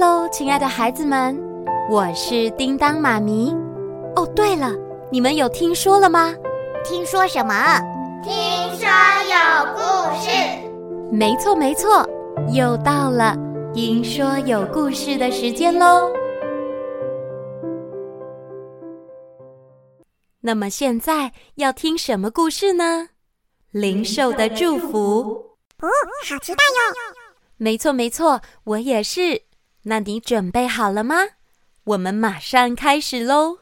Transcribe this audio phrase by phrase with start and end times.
[0.00, 1.38] 喽，亲爱的孩子们，
[1.90, 3.54] 我是叮当妈咪。
[4.16, 4.72] 哦，对了，
[5.12, 6.34] 你们有听说了吗？
[6.82, 7.54] 听说什么？
[8.22, 8.32] 听
[8.78, 8.88] 说
[9.28, 9.80] 有故
[10.18, 10.30] 事。
[11.12, 12.08] 没错，没错，
[12.50, 13.36] 又到了
[13.74, 16.10] 听说有故事的时间喽。
[20.40, 23.10] 那么现在要听什么故事呢？
[23.70, 25.20] 灵兽的祝福。
[25.82, 25.88] 哦，
[26.26, 26.96] 好期待哟！
[27.58, 29.42] 没错，没错，我也是。
[29.84, 31.16] 那你准备好了吗？
[31.84, 33.58] 我们马上开始喽！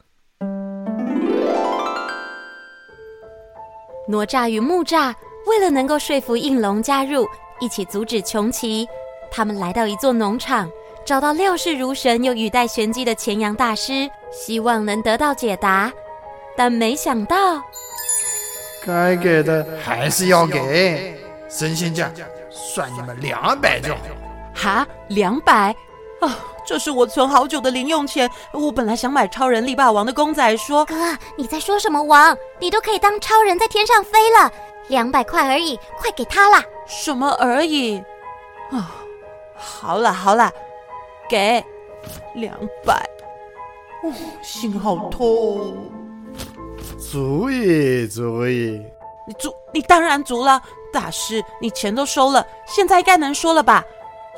[4.09, 5.13] 哪吒与木吒
[5.47, 7.25] 为了能够说服应龙加入，
[7.61, 8.85] 一起阻止穷奇，
[9.31, 10.69] 他们来到一座农场，
[11.05, 15.89] 找到料事如神又语带玄机的钱阳大师，希望能得到解答。
[16.57, 17.63] 但没想到，
[18.85, 21.17] 该给的还是要给，
[21.47, 22.11] 神仙价。
[22.51, 24.01] 算你们两百就好。
[24.53, 25.73] 哈，两百？
[26.19, 28.29] 啊，这是我存好久的零用钱。
[28.51, 32.01] 我本来想买超人力霸王的公仔说，说哥，你在说什么？
[32.03, 34.51] 王，你都可以当超人在天上飞了，
[34.87, 36.63] 两百块而已，快给他啦！
[36.85, 37.97] 什么而已？
[38.71, 38.91] 啊，
[39.55, 40.51] 好了好了，
[41.29, 41.63] 给
[42.35, 42.53] 两
[42.85, 42.95] 百。
[44.03, 44.11] 哦，
[44.41, 45.75] 心好痛。
[46.97, 48.81] 足矣足矣。
[49.27, 50.61] 你足，你当然足了。
[50.91, 53.83] 大师，你钱都收了，现在该能说了吧？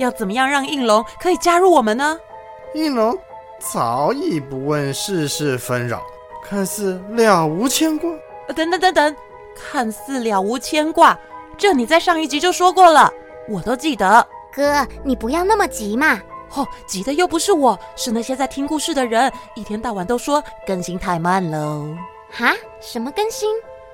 [0.02, 2.20] 要怎么样让应龙可以加入我们呢？
[2.74, 3.18] 应龙
[3.60, 6.02] 早已不问世事纷扰，
[6.44, 8.10] 看似了无牵挂。
[8.56, 9.16] 等等等等，
[9.56, 11.18] 看似了无牵挂，
[11.58, 13.12] 这你在上一集就说过了，
[13.48, 14.26] 我都记得。
[14.52, 16.20] 哥，你不要那么急嘛。
[16.56, 21.96] 哦，急的又不是我，是那些在听故事的人，一天到晚都说更新太慢喽。
[22.30, 22.54] 哈？
[22.82, 23.50] 什么更新？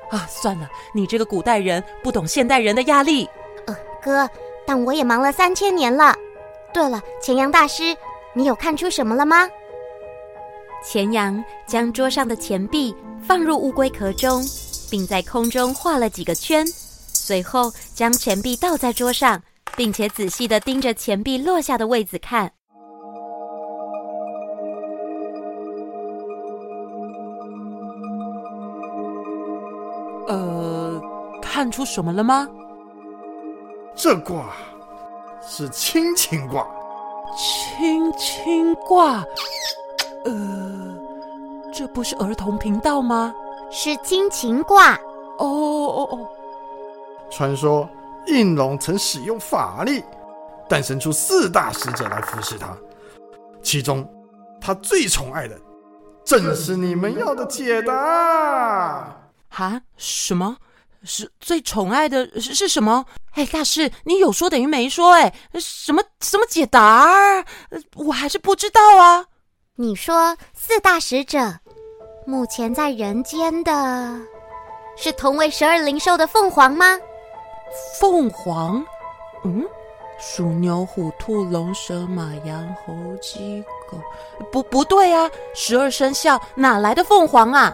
[0.10, 3.30] 啊，算了，你这个古代人不懂现代人的压力。
[3.68, 4.28] 呃，哥，
[4.68, 6.14] 但我也忙了三千年了。
[6.74, 7.96] 对了，钱阳大师，
[8.34, 9.50] 你有看出什么了吗？
[10.86, 12.94] 钱阳将桌上的钱币
[13.26, 14.44] 放入乌龟壳中，
[14.92, 19.42] 并在空中画了几个圈，随后将钱币倒在桌上，
[19.76, 22.52] 并且仔细的盯着钱币落下的位置看。
[30.28, 31.02] 呃，
[31.42, 32.48] 看出什么了吗？
[33.98, 34.54] 这卦
[35.42, 36.68] 是亲情卦。
[37.36, 39.24] 亲情卦，
[40.24, 40.96] 呃，
[41.74, 43.34] 这不是儿童频道吗？
[43.72, 44.94] 是亲情卦。
[45.40, 46.30] 哦哦哦！
[47.32, 47.90] 传说
[48.28, 50.04] 应龙曾使用法力，
[50.70, 52.78] 诞生出四大使者来服侍他，
[53.64, 54.08] 其中
[54.62, 55.60] 他最宠爱的，
[56.24, 59.16] 正是你们要的解答。
[59.50, 59.82] 哈？
[59.98, 60.56] 什么？
[61.08, 63.06] 是最宠爱的是是什么？
[63.34, 65.14] 哎，大师，你有说等于没说。
[65.14, 67.08] 哎，什么什么解答？
[67.96, 69.26] 我还是不知道啊。
[69.76, 71.60] 你说四大使者，
[72.26, 74.20] 目前在人间的，
[74.96, 77.00] 是同为十二灵兽的凤凰吗？
[78.00, 78.84] 凤凰？
[79.44, 79.64] 嗯，
[80.20, 83.98] 鼠、牛、虎、兔、龙、蛇、马、羊、猴、鸡、狗，
[84.52, 85.30] 不不对啊！
[85.54, 87.74] 十二生肖哪来的凤凰啊？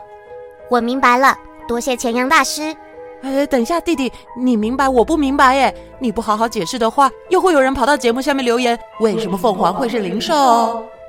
[0.70, 1.38] 我明白了。
[1.66, 2.76] 多谢钱阳大师。
[3.24, 5.74] 哎，等一下，弟弟，你明白我不明白耶？
[5.98, 10.36] 你不好好解释的话，又会有人跑到节目下面留言，为什么凤凰会是灵兽？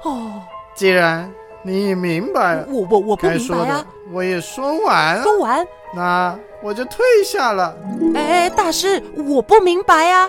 [0.05, 0.41] 哦，
[0.77, 1.29] 既然
[1.63, 3.85] 你明白，我我我不明白啊！
[4.13, 7.77] 我也说完，说完，那我就退下了。
[8.15, 10.29] 哎，大师，我不明白啊！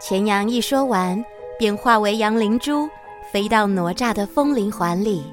[0.00, 1.24] 钱羊一说完，
[1.58, 2.88] 便化为杨灵珠，
[3.32, 5.24] 飞到哪吒的风铃环里。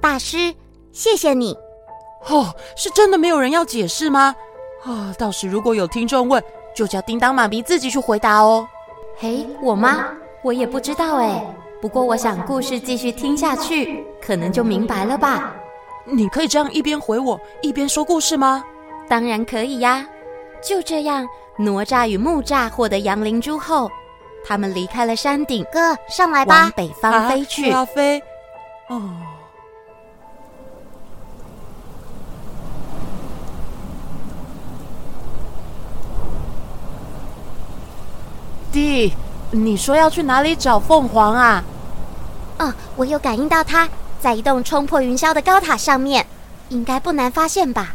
[0.00, 0.52] 大师，
[0.90, 1.56] 谢谢你。
[2.28, 4.34] 哦，是真的没有人要解释吗？
[4.82, 6.42] 啊、哦，到时如果有听众问，
[6.74, 8.68] 就叫叮当妈咪自己去回答哦。
[9.16, 10.06] 嘿，我吗？
[10.42, 11.42] 我也不知道哎。
[11.80, 15.54] 不过我想故事继续听下去，可能就明白了吧。
[16.04, 18.64] 你可以这样一边回我，一边说故事吗？
[19.08, 20.06] 当然可以呀。
[20.62, 21.26] 就这样，
[21.58, 23.90] 哪吒与木吒获得杨灵珠后，
[24.44, 27.68] 他们离开了山顶，哥上来吧，往北方飞去。
[27.68, 28.22] 要、啊、飞？
[28.88, 29.02] 哦。
[38.76, 39.14] 弟，
[39.52, 41.64] 你说要去哪里找凤凰啊？
[42.58, 43.88] 哦，我有感应到它
[44.20, 46.26] 在一栋冲破云霄的高塔上面，
[46.68, 47.94] 应该不难发现吧？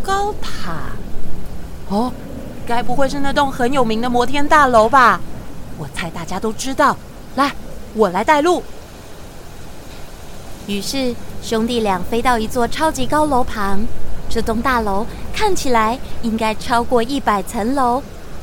[0.00, 0.92] 高塔？
[1.88, 2.12] 哦，
[2.64, 5.20] 该不会是那栋很有名的摩天大楼吧？
[5.76, 6.96] 我猜大家都知道。
[7.34, 7.52] 来，
[7.94, 8.62] 我来带路。
[10.68, 11.12] 于是
[11.42, 13.80] 兄弟俩飞到一座超级高楼旁，
[14.28, 18.00] 这栋大楼看起来应该超过一百层楼。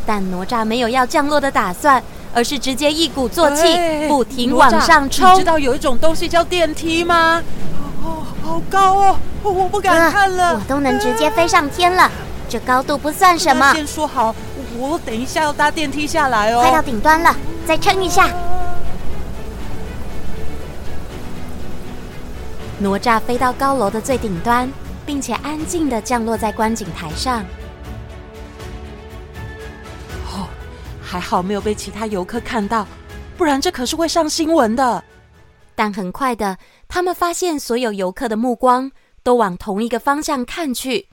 [0.10, 2.02] 但哪吒没有要降落的打算，
[2.34, 5.36] 而是直接一鼓作气，哎不停往上冲。
[5.36, 7.44] 你知道有一种东西叫电梯吗？
[8.04, 10.56] 哦，好高哦，我不敢看了。
[10.56, 12.10] 我都能直接飞上天了，
[12.50, 13.72] 这高度不算什么。
[13.76, 14.34] 先说好，
[14.80, 16.62] 我等一下要搭电梯下来哦。
[16.64, 17.36] 快到顶端了，
[17.68, 18.28] 再撑一下。
[22.80, 24.68] 哪吒飞到高楼的最顶端，
[25.06, 27.46] 并且安静的降落在观景台上。
[31.10, 32.86] 还好没有被其他游客看到，
[33.36, 35.04] 不然这可是会上新闻的。
[35.74, 38.92] 但很快的，他们发现所有游客的目光
[39.24, 41.10] 都往同一个方向看去。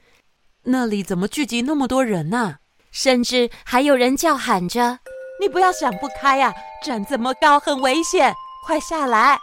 [0.64, 2.58] 那里怎么聚集那么多人啊？
[2.90, 4.98] 甚至还有人叫喊着
[5.40, 6.52] ：“你不要想不开呀，
[6.84, 8.34] 站这么高很危险，
[8.66, 9.38] 快下来！”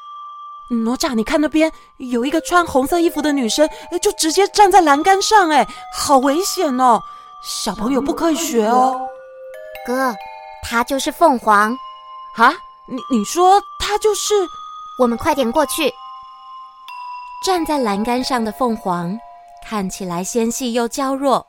[0.86, 3.68] 哪吒，你看那边有一个穿红色衣服的女生，
[4.04, 7.02] 就直接站在栏杆上，哎，好危险哦！
[7.44, 9.08] 小朋友不可以学哦。
[9.86, 10.16] 哥，
[10.64, 11.78] 她就是凤凰。
[12.38, 12.54] 啊？
[12.86, 14.34] 你你说他就是？
[15.00, 15.90] 我们快点过去。
[17.46, 19.18] 站在栏杆上的凤凰
[19.66, 21.46] 看起来纤细又娇弱，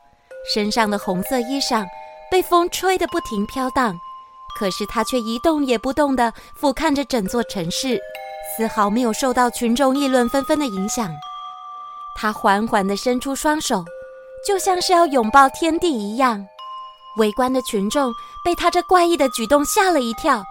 [0.55, 1.84] 身上的红色衣裳
[2.31, 3.96] 被风吹得不停飘荡，
[4.58, 8.00] 可是它却一动也不动地俯瞰着整座城市。
[8.56, 11.10] 丝毫没有受到群众议论纷纷的影响，
[12.17, 13.84] 他缓缓地伸出双手，
[14.46, 16.46] 就像是要拥抱天地一样。
[17.16, 18.12] 围观的群众
[18.44, 20.43] 被他这怪异的举动吓了一跳，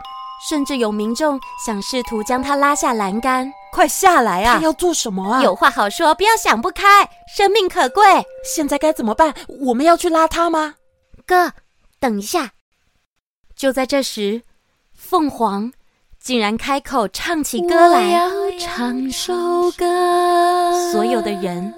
[0.49, 3.51] 甚至有民众想试图将他拉下栏杆。
[3.71, 4.57] 快下来啊！
[4.57, 5.41] 他要做什么啊？
[5.41, 8.03] 有话好说，不要想不开，生命可贵。
[8.45, 9.33] 现在该怎么办？
[9.61, 10.75] 我们要去拉他吗？
[11.25, 11.53] 哥，
[11.99, 12.51] 等一下。
[13.55, 14.43] 就在这时，
[14.95, 15.73] 凤凰。
[16.19, 19.33] 竟然开口唱起歌来，我要唱首
[19.71, 20.91] 歌。
[20.91, 21.73] 所有的人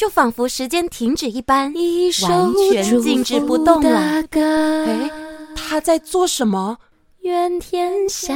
[0.00, 4.24] 就仿佛时间停止一般，一完全静止不动了。
[4.30, 5.10] 哎，
[5.54, 6.78] 他在做什么？
[7.20, 8.34] 愿天下，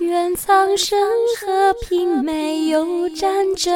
[0.00, 0.98] 愿苍生
[1.38, 3.72] 和平，没有战争。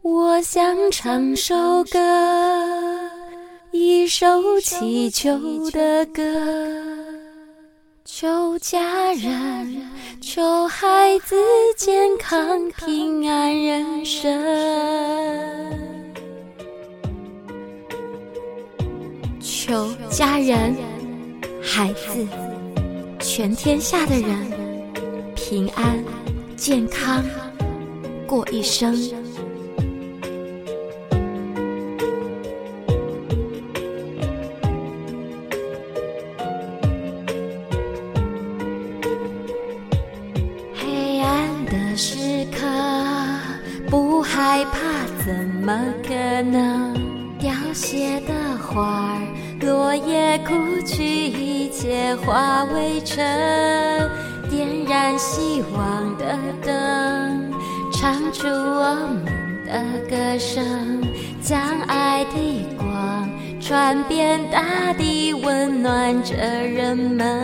[0.00, 2.00] 我想唱首歌，
[3.72, 5.38] 一首祈求
[5.70, 6.22] 的歌。
[8.16, 9.90] 求家人，
[10.20, 11.34] 求孩子
[11.76, 14.40] 健康平安人生。
[19.40, 20.76] 求家人、
[21.60, 22.24] 孩子、
[23.18, 24.52] 全天下的人
[25.34, 25.98] 平安
[26.56, 27.20] 健康
[28.28, 28.94] 过一生。
[44.46, 44.78] 害怕
[45.24, 45.74] 怎么
[46.06, 46.12] 可
[46.42, 46.92] 能？
[47.38, 49.18] 凋谢的花儿，
[49.62, 50.54] 落叶枯
[50.84, 53.16] 去，一切化为尘。
[54.50, 57.54] 点燃希望的灯，
[57.90, 58.94] 唱出我
[59.24, 60.62] 们的歌声，
[61.40, 63.26] 将爱的光
[63.58, 67.40] 传遍大地，温暖着人们。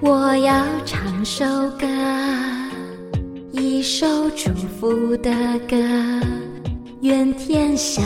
[0.00, 1.44] 我要唱首
[1.78, 1.86] 歌。
[3.56, 5.30] 一首祝福的
[5.70, 5.76] 歌，
[7.02, 8.02] 愿天下，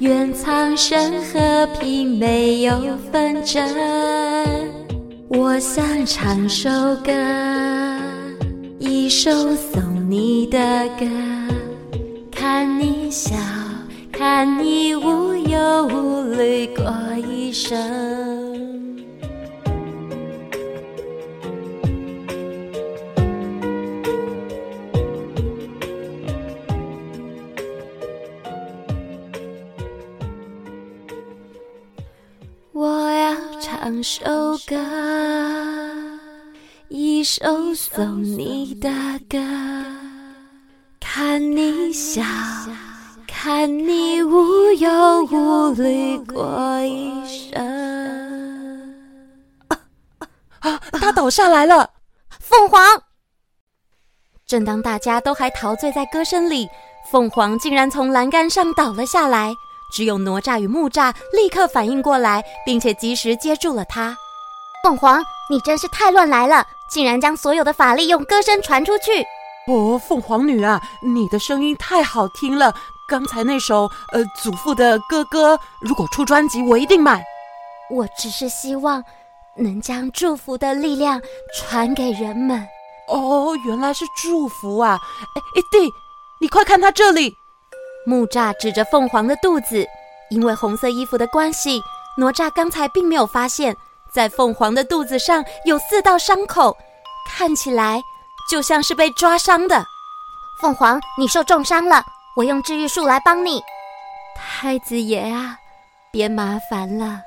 [0.00, 2.74] 愿苍生和平，没有
[3.12, 3.64] 纷争。
[5.28, 6.68] 我想唱首
[7.04, 7.12] 歌，
[8.80, 10.58] 一首送你的
[10.98, 11.06] 歌，
[12.32, 13.36] 看你笑，
[14.10, 16.84] 看你无忧无虑过
[17.28, 17.78] 一生。
[34.04, 34.22] 首
[34.68, 34.76] 歌，
[36.88, 38.90] 一首送你的
[39.30, 39.38] 歌，
[41.00, 42.22] 看你笑，
[43.26, 47.64] 看你无忧无虑过一生。
[49.68, 49.80] 啊
[50.60, 50.78] 啊！
[50.92, 51.88] 他倒下来了，
[52.38, 53.02] 凤凰。
[54.44, 56.68] 正当大家都还陶醉在歌声里，
[57.10, 59.54] 凤凰竟然从栏杆上倒了下来。
[59.94, 64.16] 只有哪吒与木吒立刻反应过来，并且及时接住了他。
[64.82, 69.24] 凤凰，你真是太乱来了，竟然将所有的法力用歌声传出去。
[69.72, 72.74] 哦，凤凰女啊，你的声音太好听了。
[73.08, 77.22] 刚才那首呃祖父的哥哥，如果出专辑，我一定买。
[77.90, 79.02] 我只是希望
[79.56, 81.22] 能将祝福的力量
[81.54, 82.66] 传给人们。
[83.08, 84.98] 哦，原来是祝福啊！
[85.36, 85.90] 哎哎，弟，
[86.40, 87.36] 你快看他这里。
[88.06, 89.86] 木吒指着凤凰的肚子，
[90.30, 91.80] 因为红色衣服的关系，
[92.16, 93.76] 哪吒刚才并没有发现
[94.12, 96.76] 在凤凰的肚子上有四道伤口，
[97.28, 98.00] 看起来
[98.50, 99.84] 就像是被抓伤的。
[100.60, 102.04] 凤凰，你受重伤了，
[102.36, 103.60] 我用治愈术来帮你。
[104.36, 105.58] 太子爷啊，
[106.12, 107.22] 别麻烦了，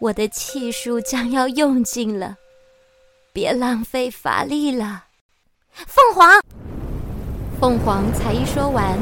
[0.00, 2.36] 我的气数将要用尽了，
[3.32, 5.04] 别浪费法力了。
[5.72, 6.40] 凤凰，
[7.60, 8.98] 凤凰才一说完，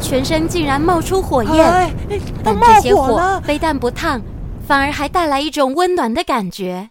[0.00, 4.20] 全身竟然冒出火焰，哎哎、但这些火非但不烫，
[4.66, 6.90] 反而还带来一种温暖的感觉。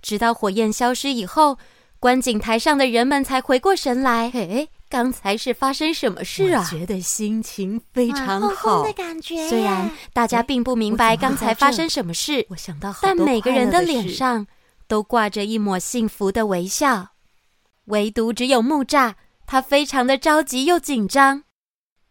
[0.00, 1.58] 直到火焰消失以后，
[1.98, 4.30] 观景台上的人们才回过神来。
[4.34, 6.60] 哎，刚才是发生什么事啊？
[6.60, 8.82] 我觉得心情非常好。
[8.82, 9.48] 的感觉。
[9.48, 14.46] 虽然大家并不明白刚才发生什么事，我想到，但每个人的脸上
[14.86, 17.08] 都挂着一抹幸福的微笑。
[17.86, 19.14] 唯独只有木栅，
[19.46, 21.44] 他非常的着急又紧张。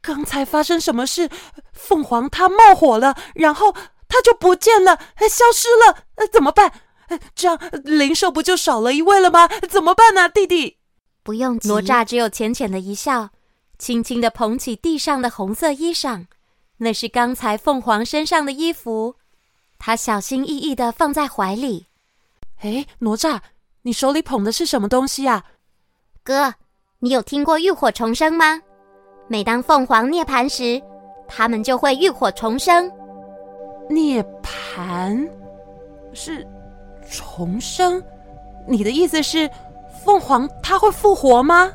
[0.01, 1.29] 刚才发生什么事？
[1.73, 3.73] 凤凰它冒火了，然后
[4.07, 4.97] 它就不见了，
[5.29, 6.27] 消失了。
[6.31, 6.71] 怎么办？
[7.35, 9.47] 这样灵兽不就少了一位了吗？
[9.69, 10.77] 怎么办呢、啊，弟弟？
[11.23, 11.69] 不用急。
[11.69, 13.29] 哪吒只有浅浅的一笑，
[13.77, 16.25] 轻轻的捧起地上的红色衣裳，
[16.77, 19.17] 那是刚才凤凰身上的衣服，
[19.77, 21.87] 他小心翼翼的放在怀里。
[22.61, 23.39] 哎，哪吒，
[23.83, 25.43] 你手里捧的是什么东西呀？
[26.23, 26.55] 哥，
[26.99, 28.61] 你有听过浴火重生吗？
[29.27, 30.81] 每当凤凰涅槃时，
[31.27, 32.91] 他们就会浴火重生。
[33.89, 35.29] 涅槃
[36.13, 36.45] 是
[37.09, 38.03] 重生？
[38.67, 39.49] 你的意思是
[40.03, 41.71] 凤凰它会复活吗？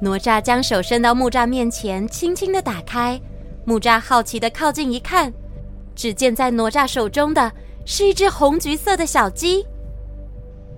[0.00, 3.20] 哪吒将手伸到木吒面前，轻轻的打开。
[3.64, 5.32] 木吒好奇的靠近一看，
[5.94, 7.50] 只见在哪吒手中的
[7.84, 9.64] 是一只红橘色的小鸡。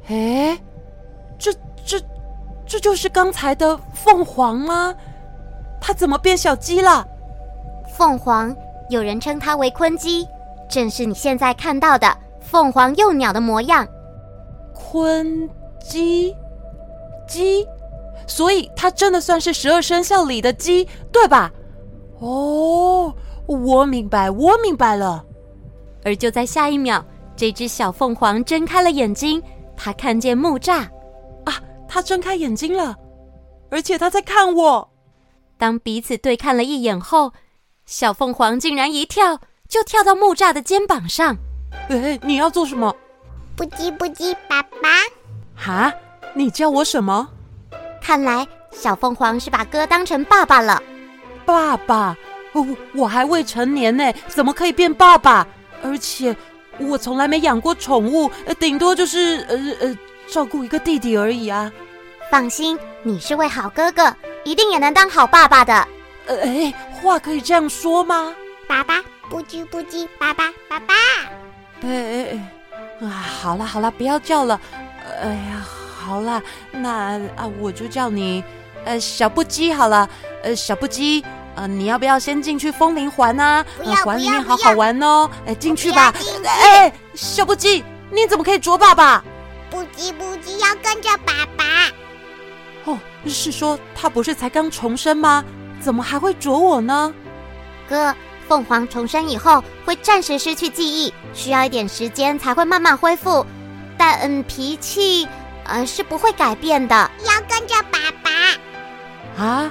[0.08, 0.58] 哎，
[1.38, 1.52] 这
[1.86, 1.98] 这。
[2.70, 4.94] 这就是刚才的凤凰吗？
[5.80, 7.06] 它怎么变小鸡了？
[7.96, 8.54] 凤凰，
[8.88, 10.26] 有人称它为鲲鸡，
[10.68, 13.86] 正是你现在看到的凤凰幼鸟的模样。
[14.74, 15.48] 鲲
[15.80, 16.34] 鸡，
[17.26, 17.66] 鸡，
[18.26, 21.50] 所以它真的算是十二生肖里的鸡，对吧？
[22.20, 23.14] 哦，
[23.46, 25.24] 我明白，我明白了。
[26.04, 27.04] 而就在下一秒，
[27.36, 29.42] 这只小凤凰睁开了眼睛，
[29.76, 30.86] 它看见木栅。
[31.44, 32.94] 啊，它睁开眼睛了，
[33.70, 34.88] 而且它在看我。
[35.58, 37.32] 当彼此对看了一眼后，
[37.84, 41.36] 小凤凰竟然一跳就跳到木栅的肩膀上。
[41.88, 42.94] 哎，你要做什么？
[43.56, 44.88] 不叽不叽，爸爸。
[45.56, 45.92] 哈？
[46.34, 47.28] 你叫我什么？
[48.00, 50.82] 看来小凤凰是把哥当成爸爸了。
[51.44, 52.16] 爸爸？
[52.52, 55.46] 我，我还未成年呢，怎么可以变爸爸？
[55.82, 56.34] 而且
[56.78, 59.98] 我从来没养过宠物，顶多就是呃呃。
[60.30, 61.72] 照顾一个弟弟而已啊！
[62.30, 64.14] 放心，你是位好哥哥，
[64.44, 65.88] 一定也能当好爸爸的。
[66.26, 68.34] 呃，哎，话可以这样说吗？
[68.66, 70.94] 爸爸，不叽不叽，爸爸，爸爸。
[71.82, 72.40] 哎哎
[73.00, 74.60] 哎，啊，好了好了，不要叫了。
[75.22, 75.64] 哎呀，
[75.98, 78.44] 好了，那啊，我就叫你
[78.84, 80.08] 呃小不叽好了。
[80.42, 81.24] 呃，小不叽，
[81.56, 83.64] 呃，你要不要先进去风铃环啊？
[83.76, 85.28] 不要，环里面好好玩哦。
[85.46, 86.12] 哎，进去吧。
[86.44, 89.24] 哎，小不叽，你怎么可以捉爸爸？
[89.70, 91.64] 不叽不叽，要跟着爸爸。
[93.24, 95.44] 哦，是说他不是才刚重生吗？
[95.80, 97.14] 怎么还会啄我呢？
[97.88, 98.14] 哥，
[98.48, 103.46] 凤凰重生以后会暂时失去记忆，需要一点时间才会慢慢恢复。
[103.96, 105.26] 但嗯，脾气
[105.64, 106.94] 呃是不会改变的。
[107.24, 109.44] 要跟着爸爸。
[109.44, 109.70] 啊？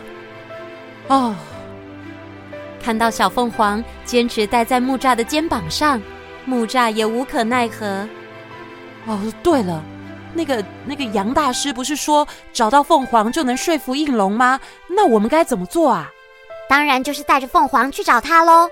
[1.08, 1.36] 哦。
[2.82, 6.01] 看到小凤凰坚持待在木栅的肩膀上，
[6.46, 8.08] 木栅也无可奈何。
[9.06, 9.84] 哦，对了，
[10.38, 14.60] 那个那个杨大师不是说找到凤凰就能说服应龙吗？
[14.88, 16.10] 那我们该怎么做啊？
[16.70, 18.70] 当然就是带着凤凰去找他喽。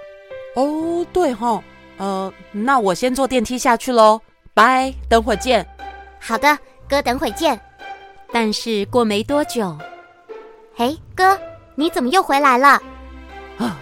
[0.55, 1.63] 哦，对吼，
[1.97, 4.21] 呃，那我先坐电梯下去喽，
[4.53, 5.65] 拜，等会见。
[6.19, 6.57] 好的，
[6.87, 7.59] 哥，等会见。
[8.31, 9.75] 但是过没多久，
[10.75, 11.37] 嘿，哥，
[11.73, 12.81] 你怎么又回来了？
[13.57, 13.77] 啊，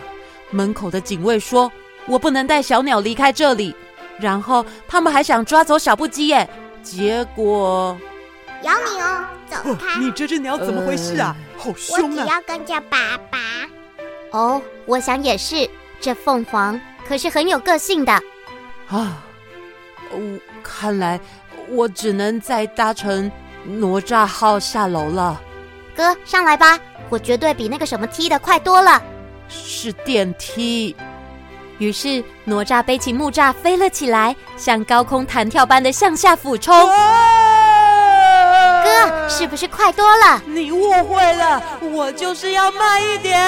[0.52, 1.70] 门口的警卫说，
[2.08, 3.76] 我不能带小鸟离开这里。
[4.20, 6.48] 然后他们还想抓走小布鸡耶，
[6.84, 7.98] 结果
[8.62, 9.94] 咬你哦，走开！
[9.94, 11.36] 哦、你这只鸟怎么回事啊？
[11.56, 12.02] 呃、好凶啊！
[12.04, 13.40] 我只要跟着爸爸。
[14.32, 18.12] 哦，我想也是，这凤凰可是很有个性的。
[18.90, 19.24] 啊，
[20.12, 20.20] 我
[20.62, 21.20] 看来
[21.70, 23.32] 我只能再搭乘
[23.66, 25.42] 哪吒号下楼了。
[25.96, 29.02] 哥，上来吧，我绝对比那个什么梯的快多了。
[29.48, 30.96] 是电梯。
[31.80, 36.74] 于是哪吒背起木吒飞了起来，像高空弹跳般的向下俯冲。
[38.84, 40.42] 哥，是不是快多了？
[40.46, 43.42] 你误会了，我就是要慢一点。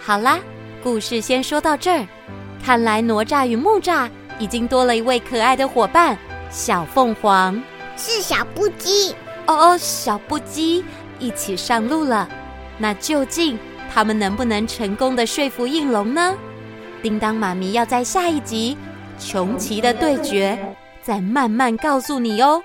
[0.00, 0.38] 好啦，
[0.82, 2.06] 故事先说到这儿。
[2.64, 4.08] 看来哪吒与木吒
[4.38, 6.16] 已经多了一位可爱的伙伴——
[6.50, 7.62] 小凤凰，
[7.96, 9.14] 是小布鸡
[9.46, 10.84] 哦哦，小布鸡
[11.18, 12.28] 一起上路了。
[12.78, 13.58] 那究竟
[13.92, 16.34] 他们能不能成功的说服应龙呢？
[17.02, 18.76] 叮当妈咪要在下一集
[19.18, 20.58] 穷奇的对决
[21.02, 22.62] 再慢慢告诉你哦。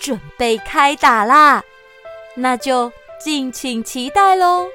[0.00, 1.62] 准备开打啦，
[2.34, 4.66] 那就敬请期待喽。